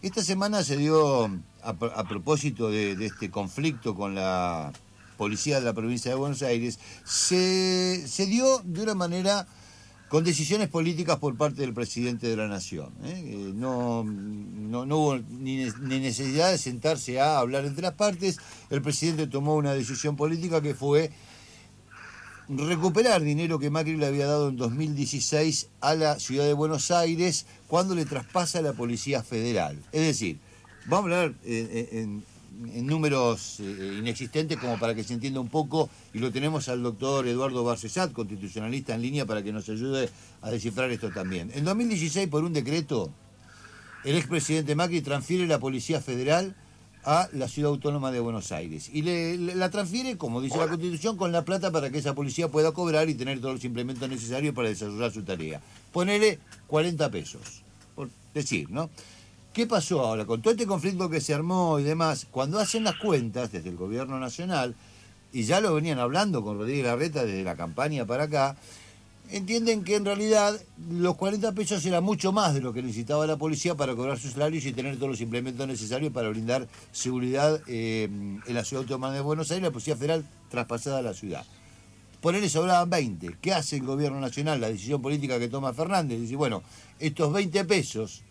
[0.00, 1.28] Esta semana se dio,
[1.60, 4.72] a, propósito de, este conflicto con la
[5.16, 9.48] policía de la provincia de Buenos Aires, se, dio de una manera
[10.08, 12.92] con decisiones políticas por parte del presidente de la Nación.
[13.02, 13.24] ¿eh?
[13.26, 18.38] Eh, no, no, hubo ni, ni, necesidad de sentarse a hablar entre las partes.
[18.70, 21.10] El presidente tomó una decisión política que fue
[22.48, 27.46] recuperar dinero que Macri le había dado en 2016 a la ciudad de Buenos Aires
[27.66, 29.78] cuando le traspasa a la Policía Federal.
[29.92, 30.38] Es decir,
[30.86, 32.24] vamos a hablar eh, eh, en,
[32.86, 37.28] números eh, inexistentes como para que se entienda un poco y lo tenemos al doctor
[37.28, 40.08] Eduardo Barcesat, constitucionalista en línea, para que nos ayude
[40.42, 41.52] a descifrar esto también.
[41.54, 43.12] En 2016, por un decreto,
[44.04, 46.56] el expresidente Macri transfiere la Policía Federal
[47.04, 48.90] a la ciudad autónoma de Buenos Aires.
[48.92, 52.48] Y le, la transfiere, como dice la Constitución, con la plata para que esa policía
[52.48, 55.60] pueda cobrar y tener todos los implementos necesarios para desarrollar su tarea.
[55.92, 57.62] Ponele 40 pesos,
[57.94, 58.90] por decir, ¿no?
[59.52, 60.24] ¿Qué pasó ahora?
[60.24, 63.76] Con todo este conflicto que se armó y demás, cuando hacen las cuentas desde el
[63.76, 64.74] gobierno nacional,
[65.32, 68.56] y ya lo venían hablando con Rodríguez Larreta desde la campaña para acá,
[69.30, 70.58] entienden que en realidad
[70.90, 74.32] los 40 pesos era mucho más de lo que necesitaba la policía para cobrar sus
[74.32, 79.12] salarios y tener todos los implementos necesarios para brindar seguridad eh, en la ciudad autónoma
[79.12, 81.44] de Buenos Aires, la Policía Federal traspasada a la ciudad.
[82.20, 83.36] Por él sobraban 20.
[83.40, 84.60] ¿Qué hace el gobierno nacional?
[84.60, 86.20] La decisión política que toma Fernández.
[86.20, 86.62] Dice, bueno,
[86.98, 88.22] estos 20 pesos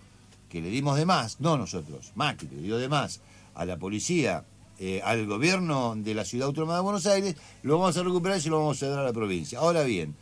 [0.49, 3.21] que le dimos de más, no nosotros, Macri le dio de más
[3.55, 4.45] a la policía,
[4.79, 8.41] eh, al gobierno de la ciudad autónoma de Buenos Aires, lo vamos a recuperar y
[8.41, 9.59] se lo vamos a dar a la provincia.
[9.59, 10.15] Ahora bien,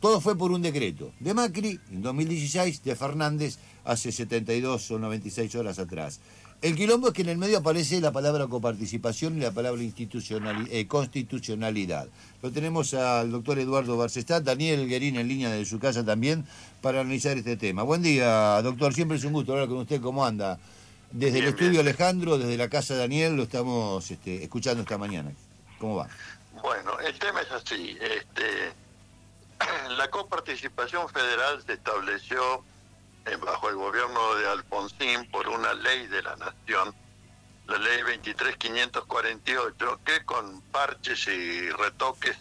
[0.00, 5.54] todo fue por un decreto de Macri en 2016, de Fernández hace 72 o 96
[5.56, 6.20] horas atrás.
[6.60, 10.86] El quilombo es que en el medio aparece la palabra coparticipación y la palabra eh,
[10.88, 12.08] constitucionalidad.
[12.42, 16.44] Lo tenemos al doctor Eduardo Barcestad, Daniel Guerín en línea de su casa también
[16.80, 17.84] para analizar este tema.
[17.84, 18.92] Buen día, doctor.
[18.92, 20.00] Siempre es un gusto hablar con usted.
[20.00, 20.58] ¿Cómo anda?
[21.12, 25.30] Desde el estudio Alejandro, desde la casa Daniel, lo estamos este, escuchando esta mañana.
[25.78, 26.08] ¿Cómo va?
[26.60, 27.96] Bueno, el tema es así.
[28.00, 28.72] Este,
[29.90, 32.64] la coparticipación federal se estableció
[33.36, 36.94] bajo el gobierno de Alfonsín por una ley de la Nación,
[37.66, 42.38] la ley 23548, que con parches y retoques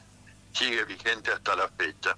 [0.53, 2.15] sigue vigente hasta la fecha.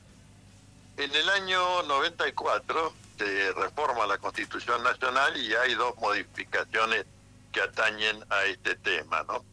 [0.97, 7.05] En el año 94 se reforma la Constitución Nacional y hay dos modificaciones
[7.51, 9.43] que atañen a este tema, ¿no?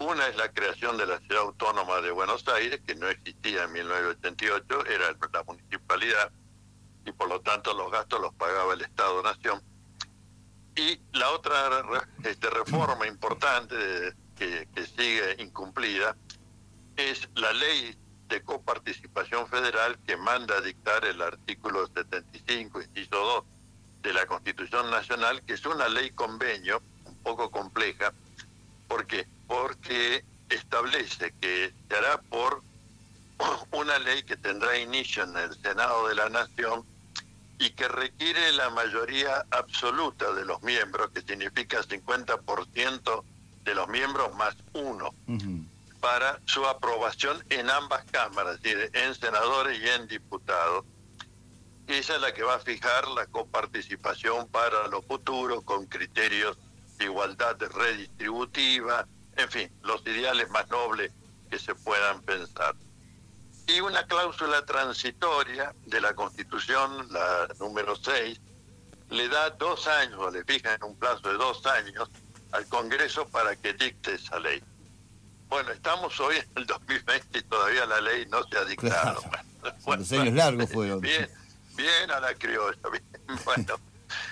[0.00, 3.72] Una es la creación de la Ciudad Autónoma de Buenos Aires, que no existía en
[3.72, 6.32] 1988, era la municipalidad
[7.04, 9.62] y por lo tanto los gastos los pagaba el Estado-Nación.
[10.74, 11.84] Y la otra
[12.24, 13.76] este, reforma importante
[14.36, 16.16] que, que sigue incumplida
[16.96, 17.94] es la ley
[18.28, 23.44] de coparticipación federal que manda a dictar el artículo 75, inciso 2
[24.00, 28.14] de la Constitución Nacional, que es una ley convenio un poco compleja,
[28.88, 32.62] porque porque establece que se hará por
[33.72, 36.84] una ley que tendrá inicio en el Senado de la Nación
[37.58, 43.24] y que requiere la mayoría absoluta de los miembros, que significa 50%
[43.64, 45.12] de los miembros más uno,
[46.00, 50.84] para su aprobación en ambas cámaras, es decir, en senadores y en diputados.
[51.88, 56.56] Y esa es la que va a fijar la coparticipación para los futuros con criterios
[56.98, 59.06] de igualdad redistributiva,
[59.40, 61.12] en fin, los ideales más nobles
[61.50, 62.74] que se puedan pensar.
[63.66, 68.40] Y una cláusula transitoria de la Constitución, la número 6,
[69.10, 72.08] le da dos años, o le fija en un plazo de dos años,
[72.52, 74.62] al Congreso para que dicte esa ley.
[75.48, 79.22] Bueno, estamos hoy en el 2020 y todavía la ley no se ha dictado.
[79.84, 81.00] Bueno, años largos fueron.
[81.00, 81.28] Bien,
[81.76, 82.78] bien a la criolla.
[83.44, 83.78] Bueno,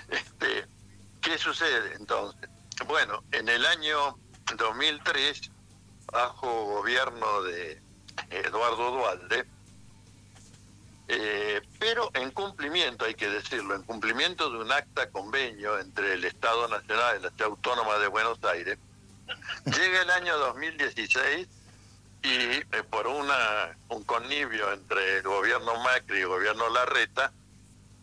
[0.09, 0.65] este,
[1.21, 2.49] ¿qué sucede entonces?
[2.85, 4.17] Bueno, en el año
[4.57, 5.51] 2003,
[6.11, 7.81] bajo gobierno de
[8.29, 9.45] Eduardo Dualde,
[11.07, 16.23] eh, pero en cumplimiento, hay que decirlo, en cumplimiento de un acta convenio entre el
[16.23, 18.77] Estado Nacional y la Ciudad Autónoma de Buenos Aires,
[19.65, 21.47] llega el año 2016
[22.21, 27.31] y eh, por una un connivio entre el gobierno Macri y el gobierno Larreta,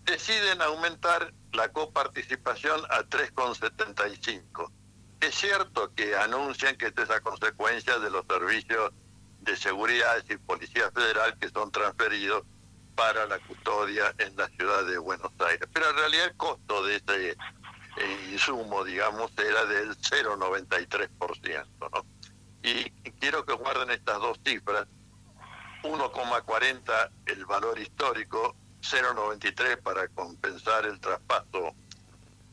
[0.04, 4.70] deciden aumentar la coparticipación a 3,75
[5.20, 8.92] es cierto que anuncian que esta es a consecuencia de los servicios
[9.40, 12.44] de seguridad y policía federal que son transferidos
[12.94, 15.68] para la custodia en la ciudad de Buenos Aires.
[15.72, 21.66] Pero en realidad el costo de ese eh, insumo, digamos, era del 0,93%.
[21.80, 22.06] ¿no?
[22.62, 22.90] Y
[23.20, 24.86] quiero que guarden estas dos cifras.
[25.82, 31.74] 1,40 el valor histórico, 0,93 para compensar el traspaso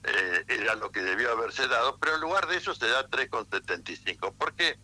[0.03, 4.33] eh, era lo que debió haberse dado, pero en lugar de eso se da 3,75.
[4.33, 4.77] ¿Por qué?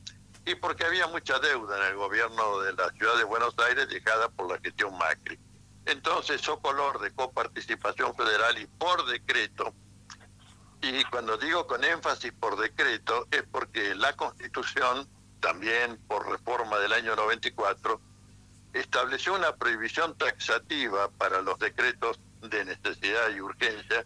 [0.46, 4.30] Y porque había mucha deuda en el gobierno de la ciudad de Buenos Aires dejada
[4.30, 5.38] por la gestión Macri.
[5.86, 9.74] Entonces, color de coparticipación federal y por decreto,
[10.82, 16.94] y cuando digo con énfasis por decreto, es porque la Constitución, también por reforma del
[16.94, 18.00] año 94,
[18.74, 24.06] estableció una prohibición taxativa para los decretos de necesidad y urgencia,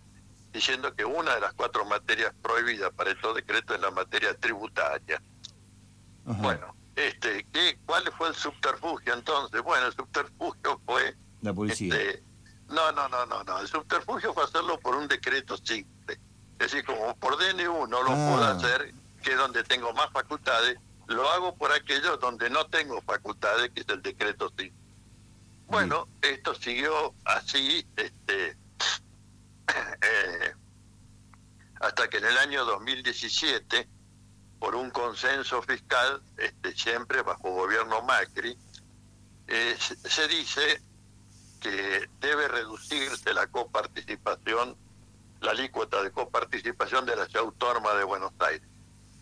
[0.53, 5.21] diciendo que una de las cuatro materias prohibidas para estos decretos es la materia tributaria.
[6.23, 9.61] Bueno, este, ¿qué, ¿cuál fue el subterfugio entonces?
[9.63, 11.15] Bueno, el subterfugio fue...
[11.41, 11.93] La policía.
[11.95, 12.23] Este,
[12.69, 13.59] no, no, no, no, no.
[13.59, 16.19] El subterfugio fue hacerlo por un decreto simple.
[16.59, 18.51] Es decir, como por DNU no lo puedo ah.
[18.51, 20.77] hacer, que es donde tengo más facultades,
[21.07, 24.71] lo hago por aquello donde no tengo facultades, que es el decreto simple.
[25.67, 28.55] Bueno, esto siguió así, este,
[29.67, 30.53] eh,
[31.93, 33.87] hasta que en el año 2017,
[34.57, 38.57] por un consenso fiscal, este, siempre bajo gobierno Macri,
[39.45, 40.81] eh, se dice
[41.61, 44.75] que debe reducirse la coparticipación,
[45.41, 48.67] la alícuota de coparticipación de la ciudad autónoma de Buenos Aires.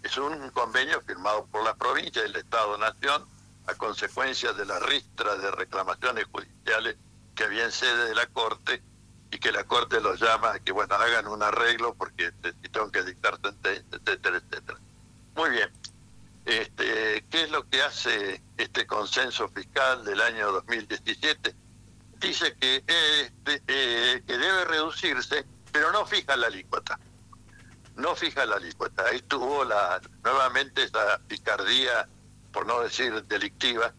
[0.02, 3.26] Es un convenio firmado por la provincia y el Estado-Nación
[3.68, 6.96] a consecuencia de la ristra de reclamaciones judiciales
[7.36, 8.82] que había en sede de la Corte
[9.32, 12.32] y que la Corte los llama a que, bueno, hagan un arreglo porque
[12.72, 14.78] tengo que dictar sentencia, etcétera, etcétera.
[15.36, 15.72] Muy bien.
[16.44, 21.56] Este, ¿Qué es lo que hace este consenso fiscal del año 2017?
[22.20, 27.00] Dice que, este, eh, que debe reducirse, pero no fija la alícuota.
[27.96, 29.06] No fija la alícuota.
[29.06, 32.08] Ahí tuvo la, nuevamente esa picardía,
[32.52, 33.94] por no decir delictiva,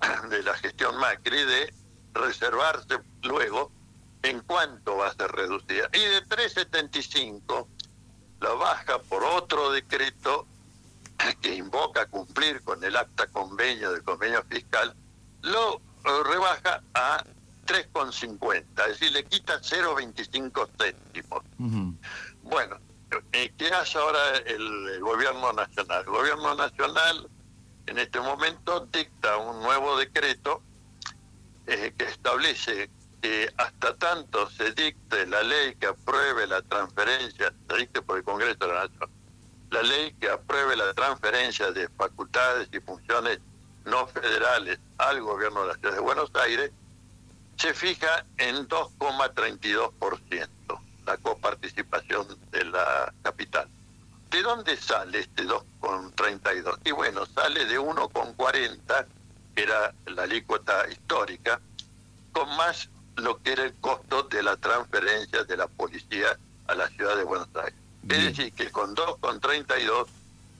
[0.28, 1.72] de la gestión Macri de
[2.12, 3.72] reservarse luego
[4.24, 5.88] en cuánto va a ser reducida.
[5.92, 7.68] Y de 375
[8.40, 10.46] lo baja por otro decreto
[11.40, 14.94] que invoca cumplir con el acta convenio del convenio fiscal,
[15.42, 15.80] lo
[16.24, 17.24] rebaja a
[17.66, 21.42] 3,50, es decir, le quita 0,25 céntimos.
[22.42, 22.78] Bueno,
[23.32, 26.02] eh, ¿qué hace ahora el, gobierno nacional?
[26.02, 27.28] El gobierno nacional
[27.86, 30.62] en este momento dicta un nuevo decreto
[31.66, 32.90] eh, que establece
[33.24, 38.22] que hasta tanto se dicte la ley que apruebe la transferencia, se dicte por el
[38.22, 39.10] Congreso de la Nación,
[39.70, 43.38] la ley que apruebe la transferencia de facultades y funciones
[43.86, 46.70] no federales al gobierno de la ciudad de Buenos Aires,
[47.56, 50.48] se fija en 2,32%
[51.06, 53.66] la coparticipación de la capital.
[54.30, 56.78] ¿De dónde sale este 2,32?
[56.84, 59.06] Y bueno, sale de 1,40,
[59.54, 61.58] que era la alícuota histórica,
[62.34, 66.88] con más lo que era el costo de la transferencia de la policía a la
[66.88, 67.74] ciudad de Buenos Aires.
[68.08, 70.06] Es decir, que con 2,32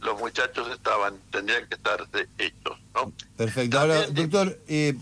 [0.01, 2.07] los muchachos estaban, tendrían que estar
[2.39, 2.79] hechos.
[2.95, 3.13] ¿no?
[3.37, 3.79] Perfecto.
[3.79, 4.95] Ahora, doctor, eh,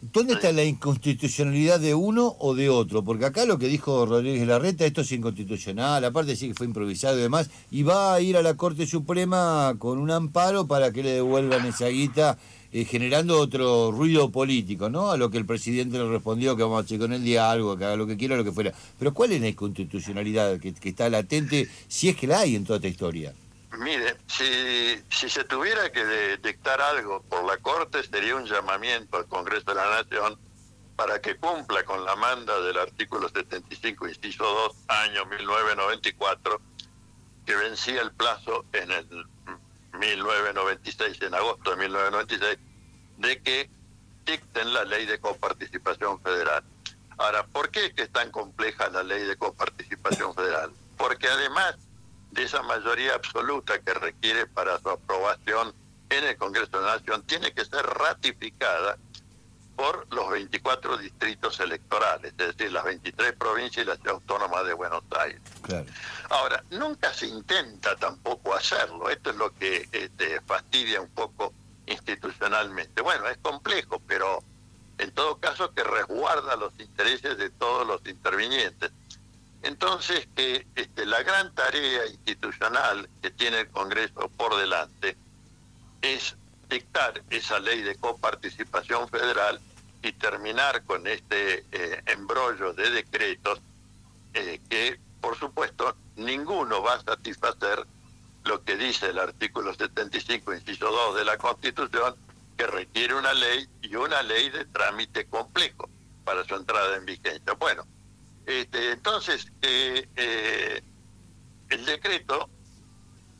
[0.00, 3.02] ¿dónde está la inconstitucionalidad de uno o de otro?
[3.02, 7.18] Porque acá lo que dijo Rodríguez Larreta, esto es inconstitucional, aparte sí que fue improvisado
[7.18, 11.02] y demás, y va a ir a la Corte Suprema con un amparo para que
[11.02, 12.38] le devuelvan esa guita
[12.74, 15.10] eh, generando otro ruido político, ¿no?
[15.10, 17.84] A lo que el presidente le respondió que vamos a hacer con el diálogo, que
[17.84, 18.72] haga lo que quiera, lo que fuera.
[18.98, 22.78] Pero ¿cuál es la inconstitucionalidad que, está latente, si es que la hay en toda
[22.78, 23.34] esta historia?
[23.78, 24.44] Mire, si,
[25.10, 29.74] si se tuviera que dictar algo por la Corte, sería un llamamiento al Congreso de
[29.74, 30.38] la Nación
[30.96, 36.60] para que cumpla con la manda del artículo 75, inciso 2, año 1994,
[37.44, 39.26] que vencía el plazo en el
[39.98, 42.58] 1996, en agosto de 1996,
[43.18, 43.70] de que
[44.24, 46.62] dicten la ley de coparticipación federal.
[47.18, 50.72] Ahora, ¿por qué es tan compleja la ley de coparticipación federal?
[50.96, 51.76] Porque además
[52.30, 55.74] de esa mayoría absoluta que requiere para su aprobación
[56.10, 58.98] en el Congreso de la Nación, tiene que ser ratificada
[59.76, 64.74] por los 24 distritos electorales, es decir, las 23 provincias y la ciudad autónoma de
[64.74, 65.40] Buenos Aires.
[66.30, 71.52] Ahora, nunca se intenta tampoco hacerlo, esto es lo que este, fastidia un poco
[71.86, 73.02] institucionalmente.
[73.02, 74.42] Bueno, es complejo, pero
[74.98, 78.90] en todo caso que resguarda los intereses de todos los intervinientes.
[79.62, 85.16] Entonces, que este, la gran tarea institucional que tiene el Congreso por delante
[86.02, 86.36] es
[86.72, 89.60] dictar esa ley de coparticipación federal
[90.02, 93.60] y terminar con este eh, embrollo de decretos
[94.34, 97.86] eh, que, por supuesto, ninguno va a satisfacer
[98.44, 102.16] lo que dice el artículo 75, inciso 2 de la Constitución,
[102.56, 105.88] que requiere una ley y una ley de trámite complejo
[106.24, 107.52] para su entrada en vigencia.
[107.58, 107.86] Bueno,
[108.46, 110.82] este, entonces, eh,
[111.68, 112.50] el decreto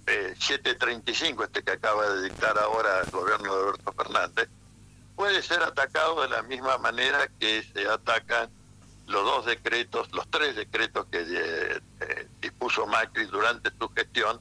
[0.07, 4.49] 735, este que acaba de dictar ahora el gobierno de Alberto Fernández,
[5.15, 8.51] puede ser atacado de la misma manera que se atacan
[9.07, 14.41] los dos decretos, los tres decretos que eh, eh, dispuso Macri durante su gestión,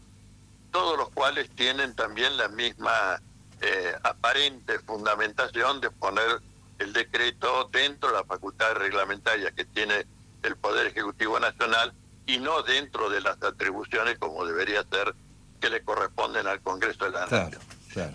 [0.72, 3.22] todos los cuales tienen también la misma
[3.62, 6.42] eh, aparente fundamentación de poner
[6.80, 10.06] el decreto dentro de la facultad reglamentaria que tiene
[10.42, 11.94] el Poder Ejecutivo Nacional
[12.26, 15.14] y no dentro de las atribuciones como debería ser
[15.62, 17.62] que le corresponden al Congreso de la Nación.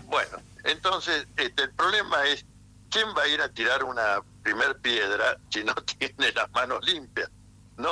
[0.05, 2.45] Bueno, entonces este, el problema es
[2.91, 7.31] quién va a ir a tirar una primer piedra si no tiene las manos limpias.
[7.77, 7.89] No,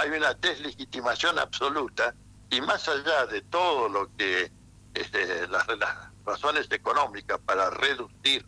[0.00, 2.14] hay una deslegitimación absoluta
[2.50, 4.50] y más allá de todo lo que
[4.94, 5.66] este, las,
[6.24, 8.44] razones económicas para reducir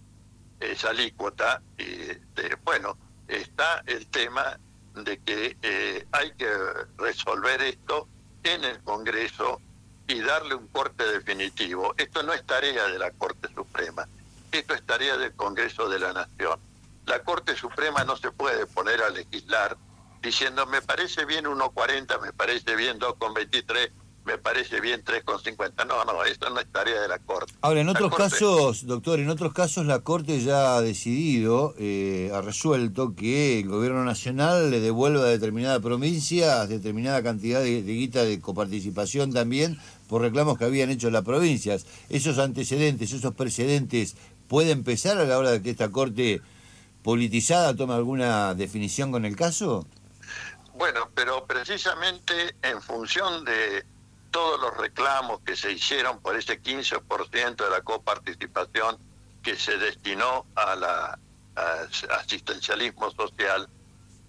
[0.59, 4.59] esa alícuota, este, bueno, está el tema
[4.95, 6.49] de que eh, hay que
[6.97, 8.09] resolver esto
[8.43, 9.61] en el Congreso
[10.09, 11.95] y darle un corte definitivo.
[11.97, 14.09] Esto no es tarea de la Corte Suprema,
[14.51, 16.59] esto es tarea del Congreso de la Nación.
[17.07, 19.77] La Corte Suprema no se puede poner a legislar
[20.23, 23.91] diciendo me parece bien 1.40, me parece bien 2.23,
[24.25, 25.87] me parece bien 3,50.
[25.87, 27.53] No, no, esto no es tarea de la Corte.
[27.63, 32.43] Ahora, en otros casos, doctor, en otros casos la Corte ya ha decidido, eh, ha
[32.43, 38.41] resuelto que el Gobierno Nacional le devuelva a determinada provincia determinada cantidad de, guita de
[38.41, 41.87] coparticipación también por reclamos que habían hecho las provincias.
[42.09, 44.17] ¿Esos antecedentes, esos precedentes
[44.49, 46.41] puede empezar a la hora de que esta Corte
[47.03, 49.87] politizada tome alguna definición con el caso?
[50.75, 53.85] Bueno, pero precisamente en función de
[54.31, 58.99] todos los reclamos que se hicieron por ese 15% de la coparticipación
[59.43, 61.19] que se destinó a la
[62.21, 63.69] asistencialismo social,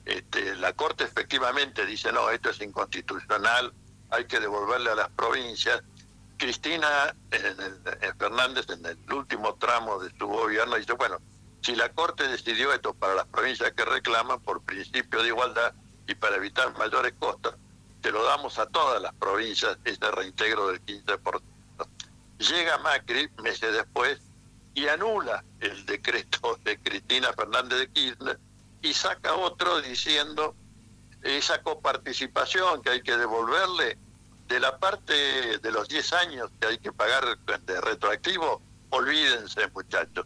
[0.06, 3.72] este, la Corte efectivamente dice, no, esto es inconstitucional,
[4.12, 5.82] hay que devolverle a las provincias.
[6.38, 7.16] Cristina
[8.18, 11.18] Fernández en el último tramo de su gobierno dice, bueno,
[11.62, 15.74] si la Corte decidió esto para las provincias que reclaman por principio de igualdad
[16.08, 17.56] y para evitar mayores costos,
[18.02, 21.42] te lo damos a todas las provincias, este reintegro del 15%.
[22.40, 24.22] Llega Macri meses después
[24.74, 28.40] y anula el decreto de Cristina Fernández de Kirchner
[28.82, 30.56] y saca otro diciendo
[31.22, 33.98] esa coparticipación que hay que devolverle
[34.48, 40.26] de la parte de los 10 años que hay que pagar de retroactivo, olvídense muchachos.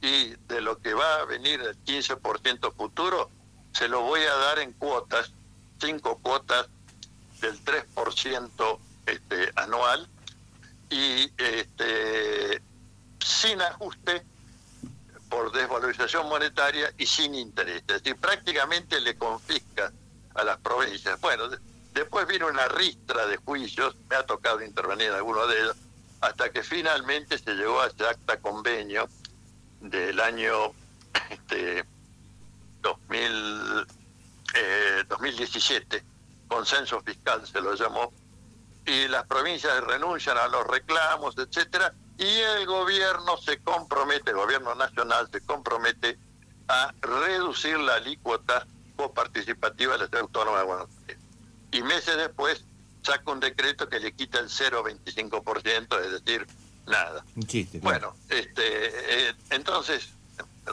[0.00, 3.30] Y de lo que va a venir el 15% futuro,
[3.72, 5.32] se lo voy a dar en cuotas,
[5.80, 6.68] cinco cuotas
[7.40, 10.08] del 3% este, anual
[10.88, 12.62] y este,
[13.24, 14.24] sin ajuste
[15.28, 17.82] por desvalorización monetaria y sin interés.
[17.86, 19.92] Es decir, prácticamente le confisca
[20.38, 21.20] a las provincias.
[21.20, 21.44] Bueno,
[21.92, 25.76] después vino una ristra de juicios, me ha tocado intervenir en alguno de ellos,
[26.20, 29.08] hasta que finalmente se llegó a ese acta convenio
[29.80, 30.72] del año
[31.30, 31.84] este,
[32.82, 33.86] 2000,
[35.08, 36.04] 2017
[36.48, 38.12] consenso fiscal se lo llamó,
[38.86, 44.74] y las provincias renuncian a los reclamos, etcétera, y el gobierno se compromete, el gobierno
[44.74, 46.18] nacional se compromete
[46.68, 48.66] a reducir la alícuota
[48.98, 51.18] coparticipativa de la ciudad autónoma de Buenos Aires.
[51.70, 52.64] Y meses después
[53.02, 56.46] saca un decreto que le quita el 0,25%, es decir,
[56.86, 57.24] nada.
[57.80, 60.08] Bueno, este, eh, entonces,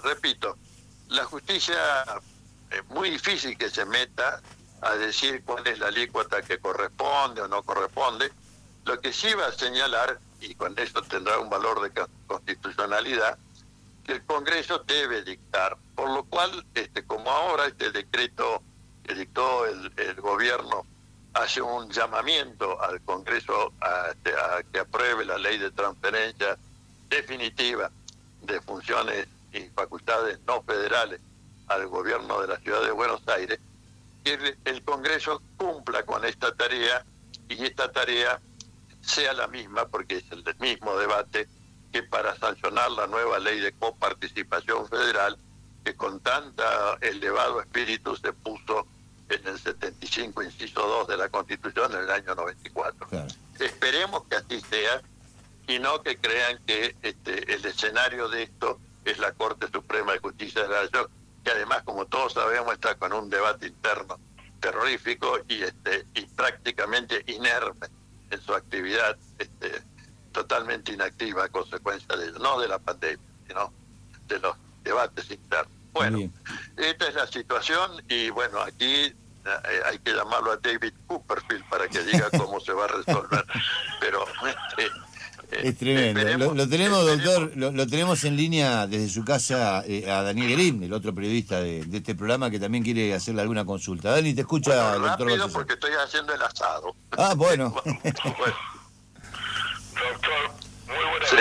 [0.04, 0.58] repito,
[1.10, 1.76] la justicia
[2.72, 4.42] es muy difícil que se meta
[4.82, 8.32] a decir cuál es la alícuota que corresponde o no corresponde.
[8.86, 13.38] Lo que sí va a señalar, y con esto tendrá un valor de constitucionalidad,
[14.06, 18.62] que el Congreso debe dictar, por lo cual, este, como ahora este decreto
[19.04, 20.86] que dictó el, gobierno
[21.34, 23.74] hace un llamamiento al Congreso
[24.12, 26.58] este, a, que apruebe la ley de transferencia
[27.10, 27.92] definitiva
[28.42, 31.20] de funciones y facultades no federales
[31.68, 33.60] al gobierno de la ciudad de Buenos Aires,
[34.24, 37.04] que el Congreso cumpla con esta tarea
[37.50, 38.40] y esta tarea
[39.02, 41.48] sea la misma, porque es el mismo debate,
[41.96, 45.38] que para sancionar la nueva ley de coparticipación federal,
[45.86, 48.86] que con tanta elevado espíritu se puso
[49.30, 53.08] en el 75, inciso 2 de la Constitución en el año 94.
[53.62, 55.02] Esperemos que así sea
[55.68, 60.20] y no que crean que este, el escenario de esto es la Corte Suprema de
[60.20, 61.08] Justicia de la Nación,
[61.46, 64.20] que además, como todos sabemos, está con un debate interno
[64.60, 67.88] terrorífico y este y prácticamente inerme
[68.32, 69.82] en su actividad, este,
[70.36, 73.72] totalmente inactiva a consecuencia de no de la pandemia, sino
[74.28, 75.72] de los debates internos.
[75.94, 76.20] Bueno,
[76.76, 79.14] esta es la situación y bueno, aquí eh,
[79.86, 83.46] hay que llamarlo a David Cooperfield para que diga cómo se va a resolver.
[84.02, 84.26] Pero
[85.52, 86.54] este, es tremendo.
[86.54, 90.92] Lo, tenemos, doctor, lo, tenemos en línea desde su casa eh, a Daniel Gerim, el
[90.92, 94.12] otro periodista de, este programa que también quiere hacerle alguna consulta.
[94.12, 95.28] Dani, te escucha, bueno, doctor.
[95.28, 96.94] Rápido porque estoy haciendo el asado.
[97.12, 97.74] Ah, bueno.
[99.96, 100.52] Doctor,
[100.88, 101.34] muy buenas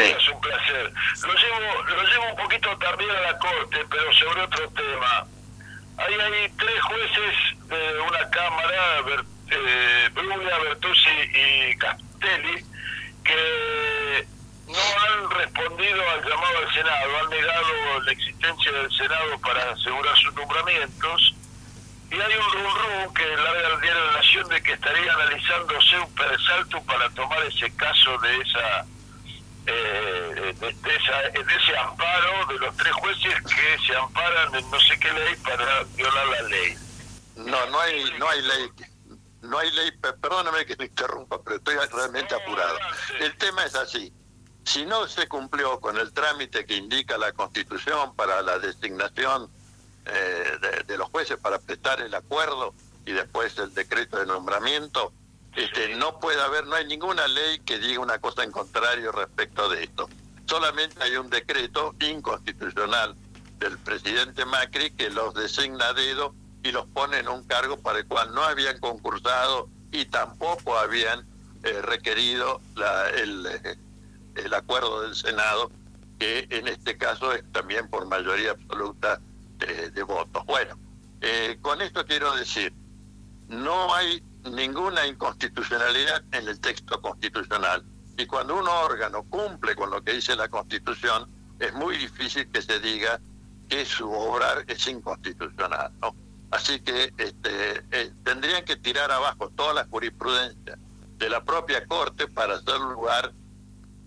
[0.82, 5.26] Lo llevo, lo llevo un poquito también a la corte, pero sobre otro tema.
[5.96, 9.00] Ahí hay tres jueces de una cámara,
[9.50, 12.64] eh, Bruglia, Bertuzzi y Castelli,
[13.22, 14.26] que
[14.66, 20.16] no han respondido al llamado al Senado, han negado la existencia del Senado para asegurar
[20.16, 21.34] sus nombramientos.
[22.10, 26.14] Y hay un rum que larga el diario de Nación de que estaría analizándose un
[26.14, 28.86] persalto para tomar ese caso de esa
[29.66, 34.98] eh, de, de, ese amparo de los tres jueces que se amparan en no sé
[34.98, 36.76] qué ley para violar la ley.
[37.36, 38.70] No, no hay, no hay ley
[39.44, 39.90] no hay ley,
[40.20, 42.78] perdóname que me interrumpa, pero estoy realmente apurado.
[43.20, 44.12] El tema es así.
[44.64, 49.50] Si no se cumplió con el trámite que indica la Constitución para la designación
[50.06, 55.12] eh, de, los jueces para prestar el acuerdo y después el decreto de nombramiento,
[55.56, 59.68] este, no puede haber, no hay ninguna ley que diga una cosa en contrario respecto
[59.68, 60.08] de esto.
[60.46, 63.14] Solamente hay un decreto inconstitucional
[63.58, 68.00] del presidente Macri que los designa a dedo y los pone en un cargo para
[68.00, 71.26] el cual no habían concursado y tampoco habían
[71.62, 73.76] eh, requerido la, el, eh,
[74.34, 75.70] el, acuerdo del Senado,
[76.18, 79.20] que en este caso es también por mayoría absoluta
[79.58, 80.44] de votos.
[80.44, 80.76] Bueno,
[81.26, 82.74] eh, con esto quiero decir,
[83.48, 87.84] no hay ninguna inconstitucionalidad en el texto constitucional.
[88.16, 92.62] Y cuando un órgano cumple con lo que dice la Constitución, es muy difícil que
[92.62, 93.20] se diga
[93.68, 95.92] que su obrar es inconstitucional.
[96.50, 100.78] Así que este, eh, tendrían que tirar abajo toda la jurisprudencia
[101.18, 103.32] de la propia Corte para hacer lugar,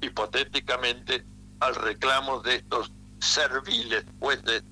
[0.01, 1.25] hipotéticamente,
[1.59, 4.63] al reclamo de estos serviles jueces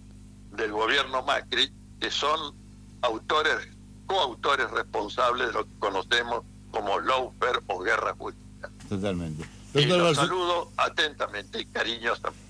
[0.52, 2.56] del gobierno Macri, que son
[3.02, 3.68] autores,
[4.06, 8.72] coautores responsables de lo que conocemos como lawfare o guerra jurídica.
[8.90, 9.48] Totalmente.
[9.74, 12.44] y los saludo atentamente y cariñosamente.